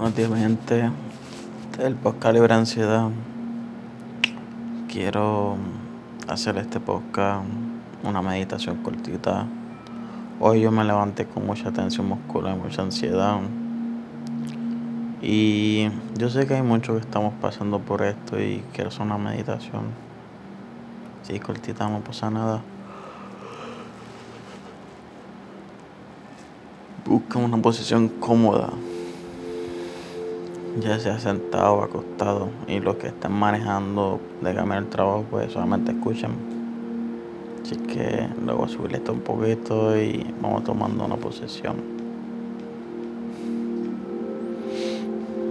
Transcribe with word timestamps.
Buenos 0.00 0.16
días, 0.16 0.30
gente 0.34 0.90
del 1.76 1.94
podcast 1.94 2.32
Libre 2.32 2.54
Ansiedad. 2.54 3.10
Quiero 4.88 5.58
hacer 6.26 6.56
este 6.56 6.80
podcast 6.80 7.44
una 8.02 8.22
meditación 8.22 8.78
cortita. 8.78 9.46
Hoy 10.40 10.62
yo 10.62 10.70
me 10.70 10.84
levanté 10.84 11.26
con 11.26 11.44
mucha 11.44 11.70
tensión 11.70 12.08
muscular 12.08 12.56
y 12.56 12.60
mucha 12.62 12.80
ansiedad. 12.80 13.40
Y 15.20 15.90
yo 16.16 16.30
sé 16.30 16.46
que 16.46 16.54
hay 16.54 16.62
muchos 16.62 16.96
que 16.96 17.02
estamos 17.02 17.34
pasando 17.38 17.78
por 17.78 18.00
esto 18.00 18.40
y 18.40 18.64
quiero 18.72 18.88
hacer 18.88 19.02
una 19.02 19.18
meditación. 19.18 19.82
Si 21.24 21.38
cortita, 21.40 21.86
no 21.90 22.00
pasa 22.00 22.30
nada. 22.30 22.62
Busca 27.04 27.38
una 27.38 27.58
posición 27.58 28.08
cómoda 28.08 28.70
ya 30.78 30.98
sea 31.00 31.18
sentado 31.18 31.82
acostado 31.82 32.50
y 32.68 32.80
los 32.80 32.96
que 32.96 33.08
estén 33.08 33.32
manejando 33.32 34.20
de 34.40 34.54
camino 34.54 34.76
al 34.76 34.88
trabajo 34.88 35.24
pues 35.30 35.52
solamente 35.52 35.92
escuchen 35.92 36.60
así 37.62 37.76
que 37.76 38.28
luego 38.44 38.68
subirle 38.68 38.98
esto 38.98 39.12
un 39.12 39.20
poquito 39.20 39.96
y 39.96 40.26
vamos 40.40 40.64
tomando 40.64 41.04
una 41.04 41.16
posición. 41.16 41.76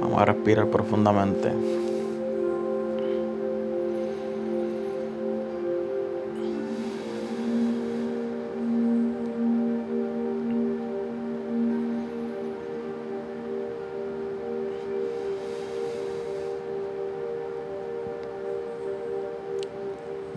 Vamos 0.00 0.20
a 0.20 0.24
respirar 0.26 0.66
profundamente 0.68 1.52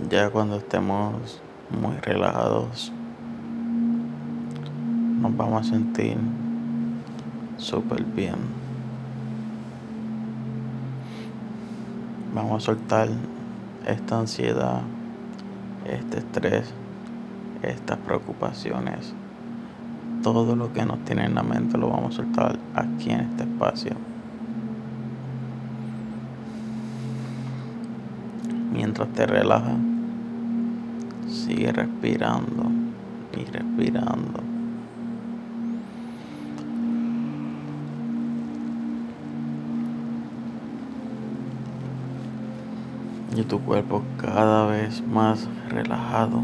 Ya 0.09 0.29
cuando 0.29 0.57
estemos 0.57 1.41
muy 1.71 1.95
relajados, 2.01 2.91
nos 5.21 5.37
vamos 5.37 5.65
a 5.65 5.69
sentir 5.71 6.17
súper 7.57 8.03
bien. 8.03 8.35
Vamos 12.35 12.61
a 12.61 12.65
soltar 12.65 13.07
esta 13.87 14.19
ansiedad, 14.19 14.81
este 15.85 16.17
estrés, 16.17 16.73
estas 17.63 17.97
preocupaciones. 17.99 19.13
Todo 20.21 20.57
lo 20.57 20.73
que 20.73 20.85
nos 20.85 20.99
tiene 21.05 21.23
en 21.23 21.35
la 21.35 21.43
mente 21.43 21.77
lo 21.77 21.87
vamos 21.87 22.15
a 22.15 22.17
soltar 22.17 22.59
aquí 22.75 23.11
en 23.11 23.21
este 23.21 23.43
espacio. 23.43 24.14
Mientras 28.75 29.07
te 29.13 29.25
relajas, 29.25 29.77
Sigue 31.27 31.71
respirando 31.71 32.71
y 33.33 33.45
respirando. 33.45 34.39
Y 43.35 43.43
tu 43.43 43.59
cuerpo 43.59 44.03
cada 44.17 44.67
vez 44.67 45.03
más 45.05 45.47
relajado. 45.69 46.41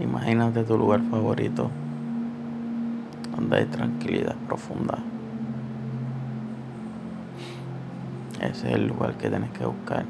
Imagínate 0.00 0.64
tu 0.64 0.76
lugar 0.76 1.02
favorito, 1.10 1.70
donde 3.36 3.58
hay 3.58 3.66
tranquilidad 3.66 4.34
profunda. 4.48 4.98
Es 8.42 8.64
el 8.64 8.88
lugar 8.88 9.14
que 9.14 9.30
tienes 9.30 9.52
que 9.52 9.64
buscar. 9.64 10.04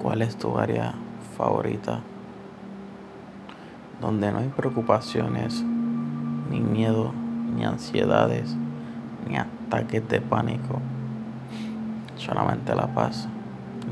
¿Cuál 0.00 0.22
es 0.22 0.36
tu 0.36 0.58
área 0.58 0.94
favorita? 1.36 2.00
Donde 4.00 4.32
no 4.32 4.38
hay 4.38 4.48
preocupaciones, 4.48 5.62
ni 6.50 6.60
miedo, 6.60 7.12
ni 7.54 7.66
ansiedades, 7.66 8.56
ni 9.28 9.36
ataques 9.36 10.08
de 10.08 10.22
pánico. 10.22 10.80
Solamente 12.16 12.74
la 12.74 12.86
paz 12.86 13.28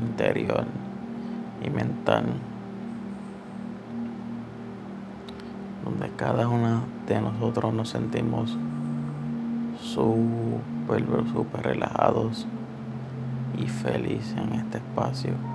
interior 0.01 0.65
y 1.63 1.69
mental. 1.69 2.25
Donde 5.83 6.09
cada 6.15 6.47
uno 6.47 6.81
de 7.07 7.21
nosotros 7.21 7.75
nos 7.75 7.89
sentimos 7.89 8.57
súper, 9.79 11.05
súper 11.31 11.61
relajados 11.61 12.47
y 13.57 13.67
felices 13.67 14.35
en 14.37 14.53
este 14.53 14.77
espacio. 14.77 15.54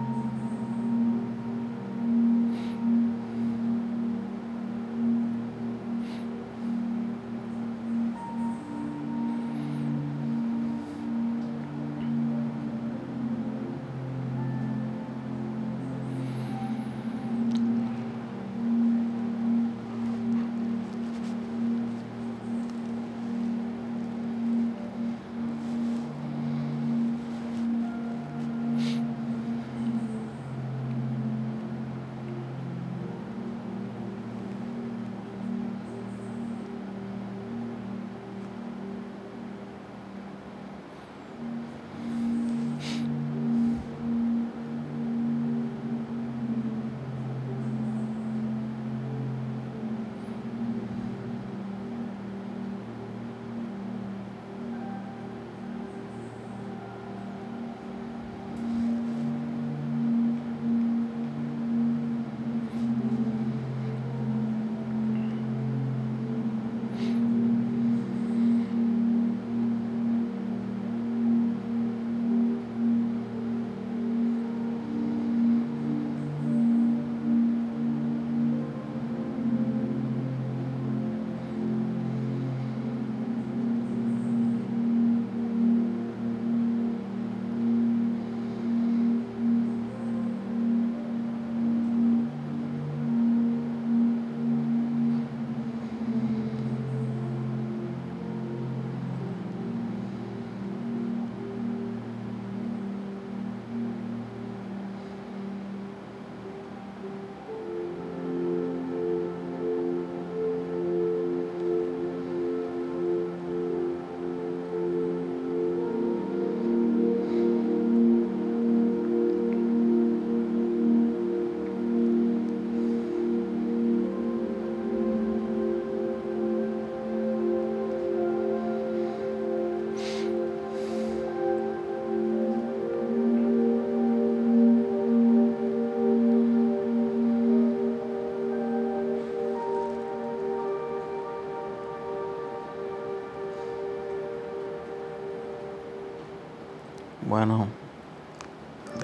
Bueno, 147.29 147.67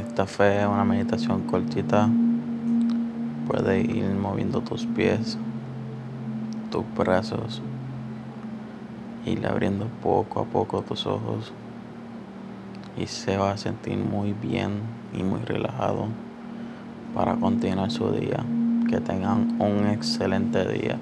esta 0.00 0.24
fue 0.24 0.66
una 0.66 0.84
meditación 0.84 1.42
cortita. 1.42 2.08
Puedes 3.46 3.86
ir 3.86 4.06
moviendo 4.14 4.62
tus 4.62 4.86
pies, 4.86 5.36
tus 6.70 6.82
brazos, 6.96 7.60
ir 9.26 9.46
abriendo 9.46 9.86
poco 10.02 10.40
a 10.40 10.44
poco 10.44 10.80
tus 10.80 11.06
ojos 11.06 11.52
y 12.96 13.06
se 13.06 13.36
va 13.36 13.50
a 13.50 13.58
sentir 13.58 13.98
muy 13.98 14.32
bien 14.32 14.80
y 15.12 15.22
muy 15.22 15.40
relajado 15.40 16.06
para 17.14 17.36
continuar 17.36 17.90
su 17.90 18.10
día. 18.12 18.42
Que 18.88 19.00
tengan 19.00 19.60
un 19.60 19.88
excelente 19.88 20.66
día. 20.66 20.96